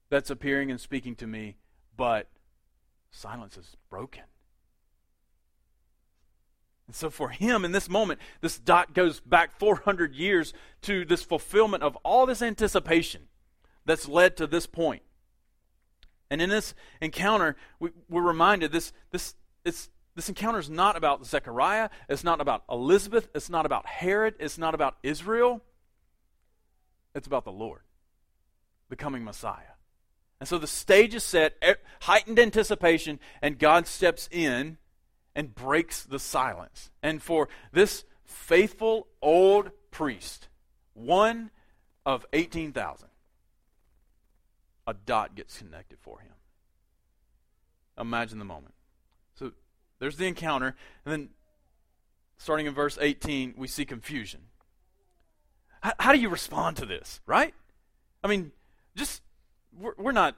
[0.10, 1.58] that's appearing and speaking to me,
[1.96, 2.28] but
[3.12, 4.24] silence is broken.
[6.88, 11.22] And so for him in this moment, this dot goes back 400 years to this
[11.22, 13.28] fulfillment of all this anticipation
[13.86, 15.04] that's led to this point.
[16.30, 21.26] And in this encounter, we, are reminded this, this, it's, this encounter is not about
[21.26, 25.62] Zechariah, it's not about Elizabeth, it's not about Herod, it's not about Israel.
[27.16, 27.82] It's about the Lord
[28.90, 29.76] becoming Messiah.
[30.40, 31.56] And so the stage is set,
[32.02, 34.78] heightened anticipation, and God steps in
[35.36, 36.92] and breaks the silence.
[37.04, 40.48] And for this faithful old priest,
[40.94, 41.52] one
[42.06, 43.10] of 18,000,
[44.90, 46.34] a dot gets connected for him.
[48.00, 48.74] Imagine the moment.
[49.36, 49.52] So
[50.00, 50.76] there's the encounter,
[51.06, 51.30] and then
[52.38, 54.42] starting in verse 18, we see confusion.
[55.82, 57.54] How, how do you respond to this, right?
[58.24, 58.52] I mean,
[58.96, 59.22] just,
[59.78, 60.36] we're, we're not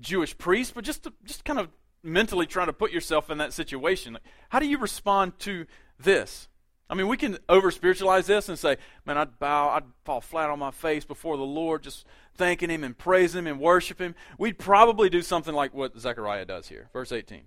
[0.00, 1.68] Jewish priests, but just, to, just kind of
[2.02, 4.18] mentally trying to put yourself in that situation.
[4.48, 5.66] How do you respond to
[5.98, 6.48] this?
[6.90, 8.76] I mean, we can over spiritualize this and say,
[9.06, 12.04] man, I'd bow, I'd fall flat on my face before the Lord, just
[12.40, 14.14] thanking Him and praising Him and worshiping Him.
[14.38, 16.88] We'd probably do something like what Zechariah does here.
[16.92, 17.42] Verse 18.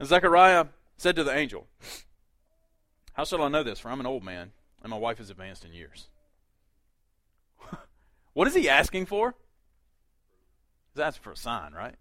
[0.00, 1.68] And Zechariah said to the angel,
[3.12, 3.78] How shall I know this?
[3.78, 4.50] For I'm an old man,
[4.82, 6.08] and my wife is advanced in years.
[8.32, 9.36] what is he asking for?
[10.92, 11.94] He's asking for a sign, right?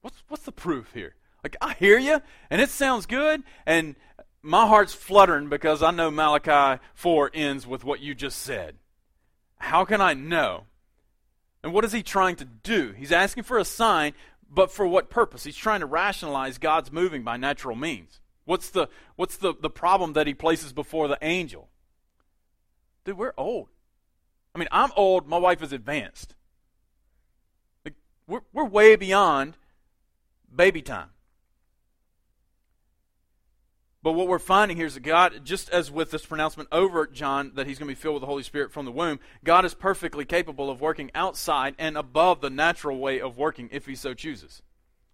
[0.00, 1.14] What's, what's the proof here?
[1.44, 3.94] Like, I hear you, and it sounds good, and
[4.42, 8.76] my heart's fluttering because I know Malachi 4 ends with what you just said.
[9.58, 10.64] How can I know?
[11.62, 12.92] And what is he trying to do?
[12.92, 14.12] He's asking for a sign,
[14.50, 15.44] but for what purpose?
[15.44, 18.20] He's trying to rationalize God's moving by natural means.
[18.44, 21.68] What's the, what's the, the problem that he places before the angel?
[23.04, 23.68] Dude, we're old.
[24.54, 26.34] I mean, I'm old, my wife is advanced.
[27.84, 27.94] Like,
[28.26, 29.56] we're, we're way beyond
[30.54, 31.10] baby time.
[34.02, 37.52] But what we're finding here is that God, just as with this pronouncement over John
[37.56, 39.74] that he's going to be filled with the Holy Spirit from the womb, God is
[39.74, 44.14] perfectly capable of working outside and above the natural way of working if he so
[44.14, 44.62] chooses.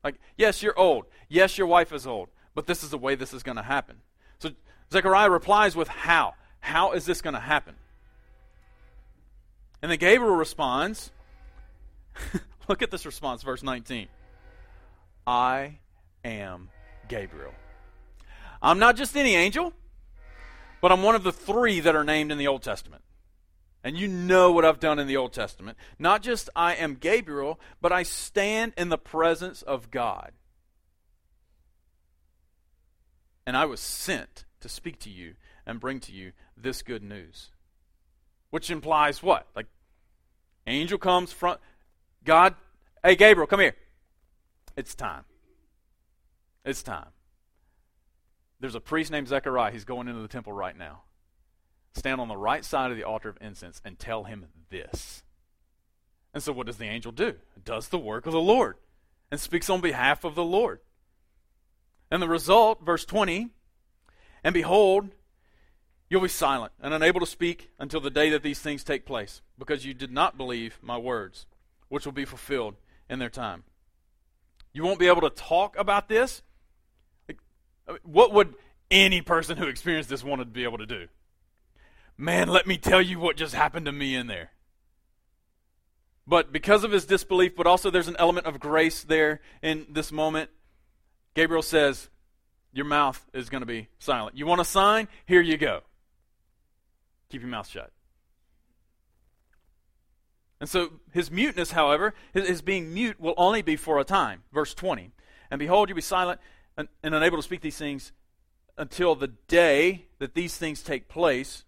[0.03, 1.07] Like, yes, you're old.
[1.29, 2.29] Yes, your wife is old.
[2.55, 3.97] But this is the way this is going to happen.
[4.39, 4.51] So
[4.93, 6.35] Zechariah replies with how.
[6.61, 7.75] How is this going to happen?
[9.81, 11.11] And then Gabriel responds.
[12.69, 14.09] look at this response, verse 19.
[15.27, 15.79] I
[16.23, 16.69] am
[17.09, 17.55] Gabriel.
[18.65, 19.75] I'm not just any angel,
[20.81, 23.03] but I'm one of the three that are named in the Old Testament.
[23.85, 25.77] And you know what I've done in the Old Testament.
[25.99, 30.33] Not just I am Gabriel, but I stand in the presence of God.
[33.47, 35.35] And I was sent to speak to you
[35.67, 37.51] and bring to you this good news.
[38.49, 39.47] Which implies what?
[39.55, 39.67] Like,
[40.67, 41.59] angel comes from
[42.25, 42.55] God.
[43.03, 43.77] Hey, Gabriel, come here.
[44.75, 45.25] It's time.
[46.65, 47.14] It's time.
[48.65, 49.73] There's a priest named Zechariah.
[49.73, 51.03] He's going into the temple right now.
[51.93, 55.23] Stand on the right side of the altar of incense and tell him this.
[56.33, 57.35] And so, what does the angel do?
[57.63, 58.79] Does the work of the Lord
[59.31, 60.81] and speaks on behalf of the Lord.
[62.11, 63.51] And the result, verse 20,
[64.43, 65.11] and behold,
[66.09, 69.43] you'll be silent and unable to speak until the day that these things take place,
[69.59, 71.45] because you did not believe my words,
[71.91, 72.77] which will be fulfilled
[73.11, 73.65] in their time.
[74.73, 76.41] You won't be able to talk about this
[78.03, 78.55] What would
[78.91, 81.09] any person who experienced this want to be able to do?
[82.17, 84.51] Man, let me tell you what just happened to me in there.
[86.27, 90.11] But because of his disbelief, but also there's an element of grace there in this
[90.11, 90.51] moment,
[91.35, 92.09] Gabriel says,
[92.73, 94.37] Your mouth is going to be silent.
[94.37, 95.09] You want a sign?
[95.27, 95.81] Here you go.
[97.29, 97.91] Keep your mouth shut.
[100.61, 104.45] And so his muteness, however, his, his, being mute will only be for a time.
[104.53, 105.11] Verse 20.
[105.51, 106.41] And behold, you be silent
[106.77, 108.13] and, and unable to speak these things
[108.77, 111.65] until the day that these things take place,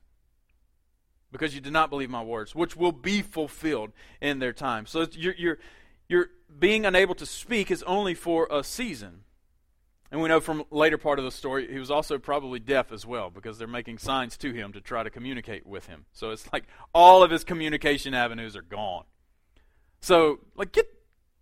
[1.30, 4.86] because you did not believe my words, which will be fulfilled in their time.
[4.86, 5.58] So you're, you're,
[6.08, 9.22] you're being unable to speak is only for a season.
[10.10, 13.04] And we know from later part of the story, he was also probably deaf as
[13.04, 16.06] well because they're making signs to him to try to communicate with him.
[16.12, 16.64] So it's like
[16.94, 19.04] all of his communication avenues are gone.
[20.00, 20.86] So, like, get,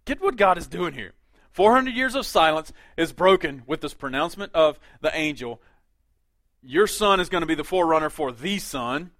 [0.06, 1.12] get what God is doing here.
[1.54, 5.62] 400 years of silence is broken with this pronouncement of the angel.
[6.64, 9.12] Your son is going to be the forerunner for the son.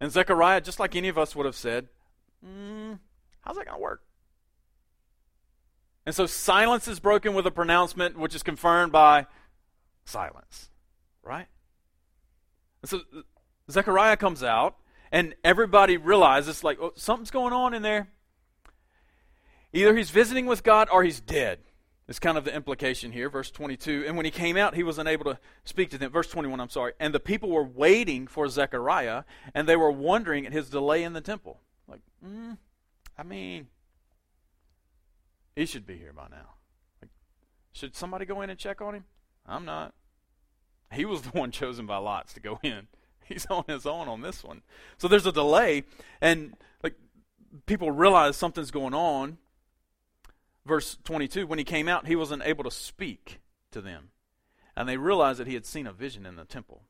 [0.00, 1.88] And Zechariah, just like any of us would have said,
[2.42, 2.98] mm,
[3.42, 4.02] how's that going to work?
[6.06, 9.26] And so silence is broken with a pronouncement which is confirmed by
[10.06, 10.70] silence.
[11.22, 11.48] Right?
[12.80, 13.00] And so
[13.70, 14.76] Zechariah comes out,
[15.12, 18.08] and everybody realizes, like, oh, something's going on in there.
[19.78, 21.60] Either he's visiting with God or he's dead.
[22.08, 24.04] It's kind of the implication here, verse 22.
[24.08, 26.10] And when he came out, he was unable to speak to them.
[26.10, 26.94] Verse 21, I'm sorry.
[26.98, 29.22] And the people were waiting for Zechariah,
[29.54, 31.60] and they were wondering at his delay in the temple.
[31.86, 32.56] Like, mm,
[33.16, 33.68] I mean,
[35.54, 36.54] he should be here by now.
[37.00, 37.10] Like,
[37.72, 39.04] should somebody go in and check on him?
[39.46, 39.94] I'm not.
[40.92, 42.88] He was the one chosen by lots to go in.
[43.24, 44.62] He's on his own on this one.
[44.96, 45.84] So there's a delay,
[46.20, 46.94] and like
[47.66, 49.38] people realize something's going on
[50.68, 53.40] verse 22 when he came out, he wasn't able to speak
[53.72, 54.10] to them.
[54.76, 56.82] And they realized that he had seen a vision in the temple.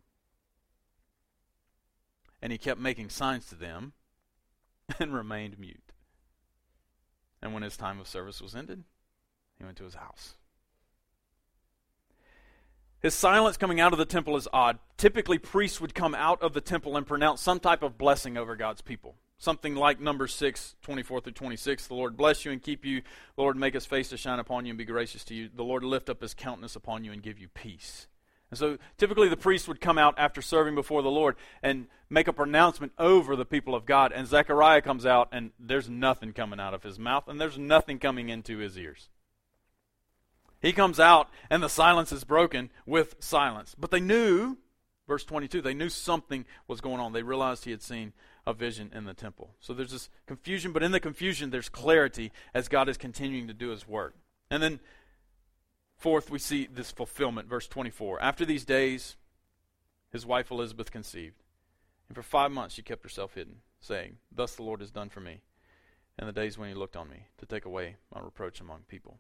[2.43, 3.95] And he kept making signs to them
[4.99, 5.93] and remained mute.
[7.41, 8.85] And when his time of service was ended,
[9.57, 10.35] he went to his house.
[13.01, 14.79] His silence coming out of the temple is odd.
[14.97, 18.57] Typically, priests would come out of the temple and pronounce some type of blessing over
[18.57, 19.15] God's people.
[19.39, 21.87] Something like number 6, 24 through 26.
[21.87, 23.03] The Lord bless you and keep you.
[23.37, 25.49] The Lord make his face to shine upon you and be gracious to you.
[25.55, 28.09] The Lord lift up his countenance upon you and give you peace.
[28.51, 32.29] And so typically the priest would come out after serving before the Lord and make
[32.29, 34.11] a pronouncement over the people of God.
[34.13, 37.99] And Zechariah comes out and there's nothing coming out of his mouth and there's nothing
[37.99, 39.09] coming into his ears.
[40.61, 43.77] He comes out and the silence is broken with silence.
[43.79, 44.57] But they knew,
[45.07, 47.13] verse 22, they knew something was going on.
[47.13, 48.13] They realized he had seen
[48.47, 49.51] a vision in the temple.
[49.61, 53.55] So there's this confusion, but in the confusion, there's clarity as God is continuing to
[53.55, 54.15] do his work.
[54.51, 54.81] And then,
[55.97, 58.21] fourth, we see this fulfillment, verse 24.
[58.23, 59.17] After these days,
[60.11, 61.43] his wife Elizabeth conceived.
[62.09, 65.21] And for five months she kept herself hidden, saying, Thus the Lord has done for
[65.21, 65.43] me
[66.19, 69.19] in the days when he looked on me to take away my reproach among people.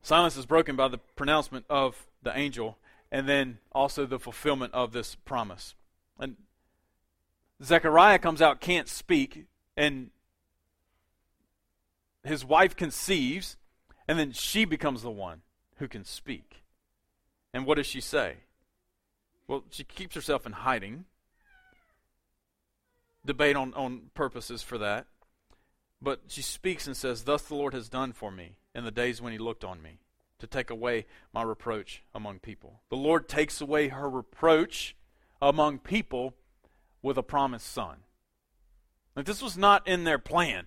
[0.00, 2.78] Silence is broken by the pronouncement of the angel
[3.10, 5.74] and then also the fulfillment of this promise.
[6.18, 6.36] And
[7.62, 10.10] Zechariah comes out, can't speak, and
[12.22, 13.56] his wife conceives,
[14.06, 15.42] and then she becomes the one
[15.76, 16.62] who can speak.
[17.52, 18.36] And what does she say?
[19.46, 21.06] Well, she keeps herself in hiding.
[23.24, 25.06] Debate on, on purposes for that.
[26.00, 29.20] But she speaks and says, Thus the Lord has done for me in the days
[29.20, 29.98] when he looked on me,
[30.38, 32.82] to take away my reproach among people.
[32.90, 34.94] The Lord takes away her reproach
[35.42, 36.34] among people
[37.02, 37.98] with a promised son.
[39.14, 40.66] Like this was not in their plan.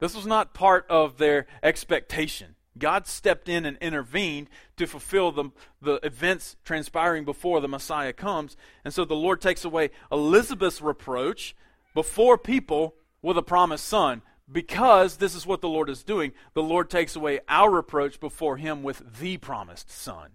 [0.00, 2.56] This was not part of their expectation.
[2.76, 8.56] God stepped in and intervened to fulfill the, the events transpiring before the Messiah comes.
[8.84, 11.54] And so the Lord takes away Elizabeth's reproach
[11.94, 14.22] before people with a promised son.
[14.50, 18.58] Because this is what the Lord is doing, the Lord takes away our reproach before
[18.58, 20.32] him with the promised son.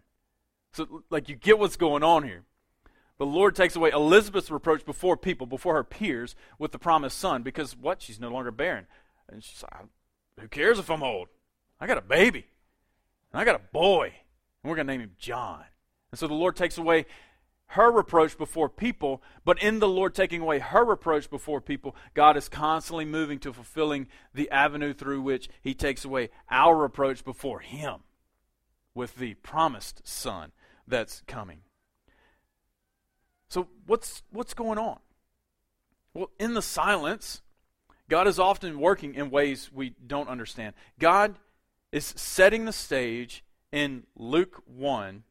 [0.73, 2.43] So, like, you get what's going on here.
[3.19, 7.43] The Lord takes away Elizabeth's reproach before people, before her peers, with the promised son,
[7.43, 8.01] because what?
[8.01, 8.87] She's no longer barren.
[9.27, 9.87] And she's like,
[10.39, 11.27] who cares if I'm old?
[11.81, 12.47] I got a baby.
[13.31, 14.13] And I got a boy.
[14.63, 15.65] And we're going to name him John.
[16.11, 17.05] And so the Lord takes away
[17.73, 22.35] her reproach before people, but in the Lord taking away her reproach before people, God
[22.35, 27.59] is constantly moving to fulfilling the avenue through which He takes away our reproach before
[27.59, 27.99] Him
[28.95, 30.51] with the promised Son
[30.87, 31.59] that's coming.
[33.49, 34.99] So what's what's going on?
[36.13, 37.41] Well, in the silence,
[38.07, 40.73] God is often working in ways we don't understand.
[40.99, 41.35] God
[41.91, 45.23] is setting the stage in Luke 1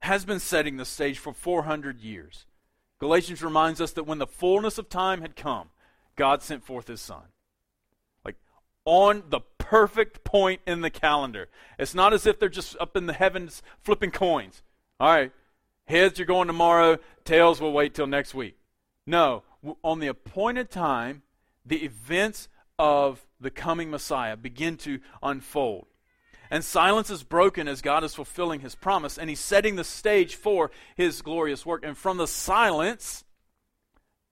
[0.00, 2.46] has been setting the stage for 400 years.
[2.98, 5.68] Galatians reminds us that when the fullness of time had come,
[6.16, 7.22] God sent forth his son.
[8.24, 8.36] Like
[8.84, 9.40] on the
[9.72, 11.48] perfect point in the calendar.
[11.78, 14.62] It's not as if they're just up in the heavens flipping coins.
[15.00, 15.32] All right,
[15.92, 18.56] heads you're going tomorrow, tails will wait till next week.
[19.06, 19.44] No,
[19.84, 21.22] on the appointed time,
[21.64, 25.86] the events of the coming Messiah begin to unfold.
[26.50, 30.34] And silence is broken as God is fulfilling his promise, and he's setting the stage
[30.34, 31.84] for his glorious work.
[31.84, 33.24] And from the silence,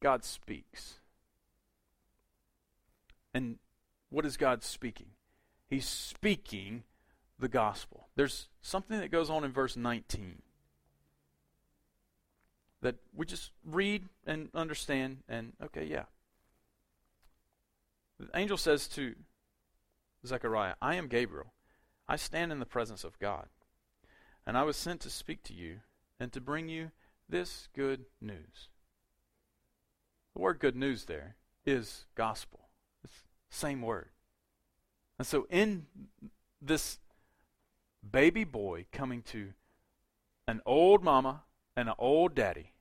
[0.02, 0.96] God speaks.
[3.32, 3.58] And
[4.10, 5.08] what is God speaking?
[5.68, 6.82] He's speaking
[7.38, 8.08] the gospel.
[8.16, 10.42] There's something that goes on in verse 19
[12.82, 16.04] that we just read and understand, and okay, yeah.
[18.18, 19.14] The angel says to
[20.26, 21.52] Zechariah, I am Gabriel.
[22.08, 23.46] I stand in the presence of God.
[24.46, 25.80] And I was sent to speak to you
[26.18, 26.90] and to bring you
[27.28, 28.68] this good news.
[30.34, 32.68] The word good news there is gospel.
[33.04, 33.12] It's
[33.50, 34.10] the same word.
[35.18, 35.86] And so in
[36.60, 36.98] this
[38.08, 39.52] baby boy coming to
[40.48, 41.42] an old mama
[41.76, 42.72] and an old daddy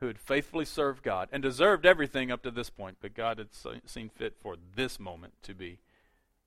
[0.00, 3.48] who had faithfully served God and deserved everything up to this point, but God had
[3.86, 5.78] seen fit for this moment to be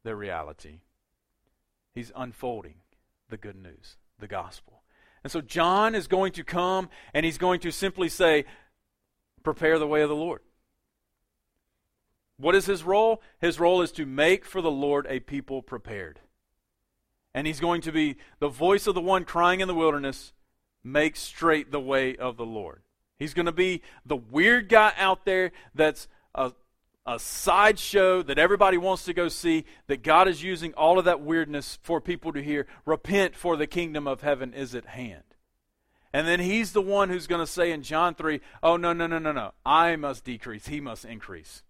[0.03, 0.79] their reality.
[1.93, 2.75] He's unfolding
[3.29, 4.83] the good news, the gospel.
[5.23, 8.45] And so John is going to come and he's going to simply say,
[9.43, 10.41] Prepare the way of the Lord.
[12.37, 13.21] What is his role?
[13.39, 16.19] His role is to make for the Lord a people prepared.
[17.33, 20.33] And he's going to be the voice of the one crying in the wilderness,
[20.83, 22.81] make straight the way of the Lord.
[23.17, 26.53] He's going to be the weird guy out there that's a,
[27.05, 31.21] a sideshow that everybody wants to go see, that God is using all of that
[31.21, 35.23] weirdness for people to hear, repent for the kingdom of heaven is at hand.
[36.13, 39.05] And then he's the one who's going to say in John 3, oh, no, no,
[39.05, 39.51] no, no, no.
[39.65, 41.61] I must decrease, he must increase.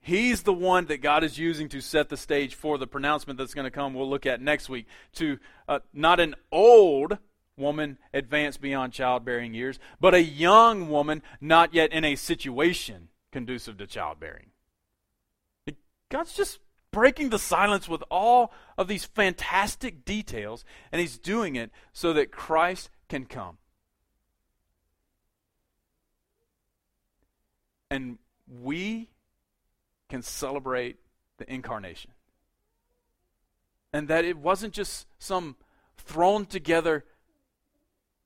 [0.00, 3.54] He's the one that God is using to set the stage for the pronouncement that's
[3.54, 5.38] going to come, we'll look at next week, to
[5.68, 7.18] uh, not an old
[7.56, 13.78] woman advanced beyond childbearing years, but a young woman not yet in a situation conducive
[13.78, 14.46] to childbearing.
[16.08, 16.60] God's just
[16.92, 22.30] breaking the silence with all of these fantastic details, and He's doing it so that
[22.30, 23.58] Christ can come.
[27.90, 29.10] And we
[30.08, 30.96] can celebrate
[31.38, 32.12] the incarnation.
[33.92, 35.56] And that it wasn't just some
[35.96, 37.04] thrown together,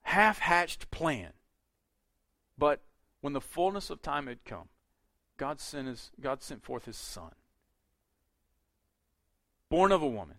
[0.03, 1.33] half hatched plan.
[2.59, 2.83] But
[3.21, 4.69] when the fullness of time had come,
[5.37, 7.33] God sent, his, God sent forth his Son,
[9.69, 10.37] born of a woman,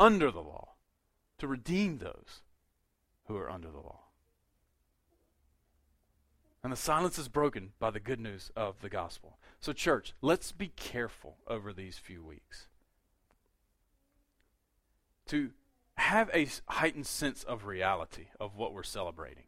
[0.00, 0.74] under the law,
[1.38, 2.42] to redeem those
[3.26, 4.00] who are under the law.
[6.62, 9.38] And the silence is broken by the good news of the gospel.
[9.60, 12.66] So, church, let's be careful over these few weeks
[15.26, 15.50] to
[15.98, 19.44] have a heightened sense of reality of what we're celebrating.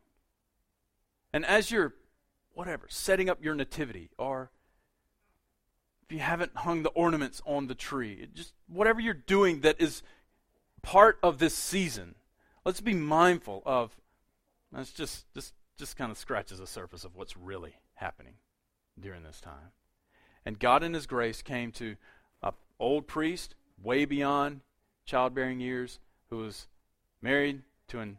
[1.32, 1.94] And as you're,
[2.52, 4.50] whatever, setting up your nativity, or
[6.02, 10.02] if you haven't hung the ornaments on the tree, just whatever you're doing that is
[10.82, 12.16] part of this season,
[12.64, 13.96] let's be mindful of.
[14.72, 18.34] Let's just just just kind of scratches the surface of what's really happening
[18.98, 19.72] during this time.
[20.44, 21.96] And God in His grace came to
[22.42, 24.62] an old priest, way beyond
[25.04, 26.66] childbearing years, who was
[27.20, 28.18] married to an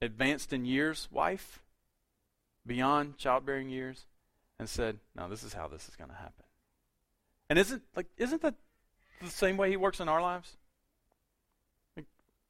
[0.00, 1.60] advanced in years wife,
[2.66, 4.06] beyond childbearing years,
[4.58, 6.44] and said, "Now this is how this is going to happen."
[7.48, 8.54] And isn't like isn't that
[9.20, 10.56] the same way He works in our lives?
[11.96, 12.06] Like,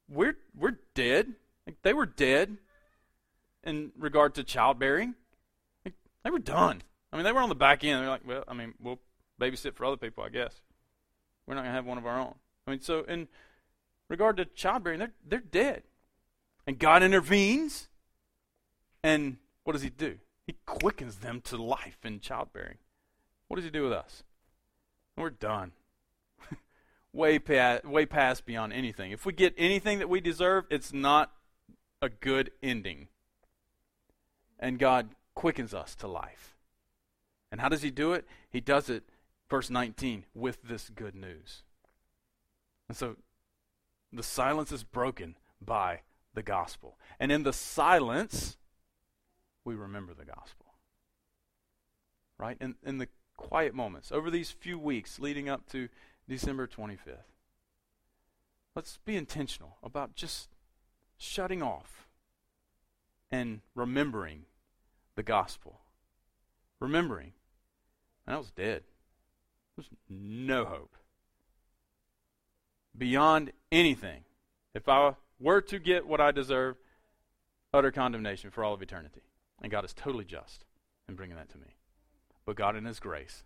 [0.07, 1.33] we're we're dead.
[1.65, 2.57] Like, they were dead
[3.63, 5.15] in regard to childbearing.
[5.85, 6.81] Like, they were done.
[7.11, 8.01] I mean, they were on the back end.
[8.01, 8.99] They're like, well, I mean, we'll
[9.39, 10.61] babysit for other people, I guess.
[11.45, 12.35] We're not going to have one of our own.
[12.65, 13.27] I mean, so in
[14.11, 15.83] regard to childbearing, they're, they're dead.
[16.67, 17.87] And God intervenes.
[19.01, 20.19] And what does He do?
[20.45, 22.77] He quickens them to life in childbearing.
[23.47, 24.23] What does He do with us?
[25.17, 25.71] We're done.
[27.13, 29.11] way, past, way past beyond anything.
[29.11, 31.31] If we get anything that we deserve, it's not
[32.01, 33.07] a good ending.
[34.59, 36.57] And God quickens us to life.
[37.51, 38.25] And how does he do it?
[38.49, 39.03] He does it,
[39.49, 41.63] verse 19, with this good news.
[42.87, 43.15] And so
[44.11, 46.01] the silence is broken by
[46.33, 46.97] the gospel.
[47.19, 48.57] And in the silence,
[49.63, 50.67] we remember the gospel.
[52.37, 52.57] Right?
[52.59, 53.07] In, in the
[53.37, 55.89] quiet moments, over these few weeks leading up to
[56.27, 57.31] December 25th,
[58.75, 60.49] Let's be intentional about just
[61.17, 62.07] shutting off
[63.29, 64.45] and remembering
[65.15, 65.81] the gospel.
[66.79, 67.33] Remembering.
[68.25, 68.83] And I was dead.
[69.75, 70.95] There's no hope.
[72.97, 74.23] Beyond anything.
[74.73, 76.77] If I were to get what I deserve,
[77.73, 79.21] utter condemnation for all of eternity.
[79.61, 80.65] And God is totally just
[81.07, 81.75] in bringing that to me.
[82.45, 83.43] But God, in His grace,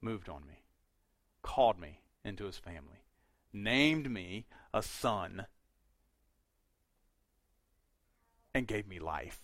[0.00, 0.64] moved on me,
[1.42, 3.04] called me into His family,
[3.52, 5.46] named me a son,
[8.54, 9.40] and gave me life.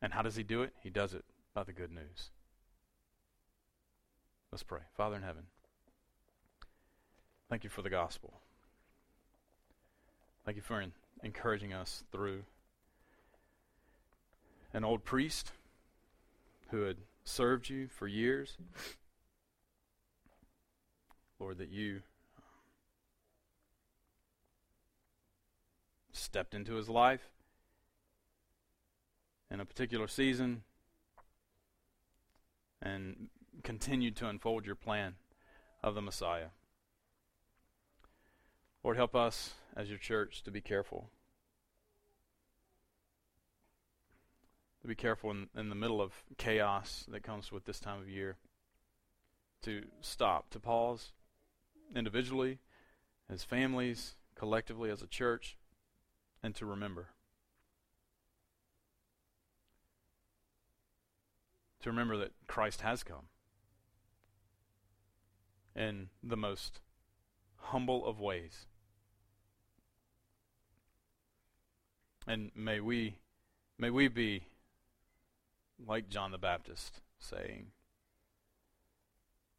[0.00, 0.72] And how does He do it?
[0.82, 2.30] He does it by the good news.
[4.50, 4.80] Let's pray.
[4.96, 5.44] Father in heaven,
[7.52, 8.32] thank you for the gospel.
[10.46, 10.82] Thank you for
[11.22, 12.44] encouraging us through
[14.72, 15.52] an old priest
[16.70, 18.56] who had served you for years.
[21.38, 22.00] Lord, that you
[22.38, 22.44] um,
[26.10, 27.28] stepped into his life
[29.50, 30.62] in a particular season
[32.80, 33.28] and
[33.62, 35.16] continued to unfold your plan
[35.82, 36.46] of the Messiah.
[38.84, 41.10] Lord, help us as your church to be careful.
[44.80, 48.08] To be careful in, in the middle of chaos that comes with this time of
[48.08, 48.38] year.
[49.62, 51.12] To stop, to pause
[51.94, 52.58] individually,
[53.30, 55.56] as families, collectively, as a church,
[56.42, 57.10] and to remember.
[61.82, 63.28] To remember that Christ has come
[65.76, 66.80] in the most
[67.56, 68.66] humble of ways.
[72.26, 73.16] And may we
[73.78, 74.44] may we be
[75.86, 77.66] like John the Baptist saying,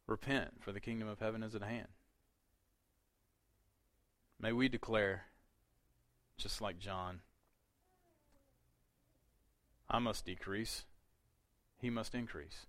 [0.06, 1.88] Repent, for the kingdom of heaven is at hand.
[4.40, 5.24] May we declare,
[6.36, 7.20] just like John,
[9.88, 10.84] I must decrease,
[11.78, 12.66] he must increase.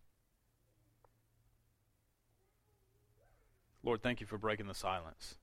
[3.83, 5.35] Lord, thank you for breaking the silence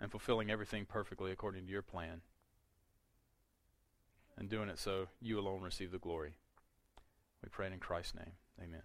[0.00, 2.22] and fulfilling everything perfectly according to your plan
[4.38, 6.34] and doing it so you alone receive the glory.
[7.42, 8.32] We pray it in Christ's name.
[8.62, 8.82] Amen.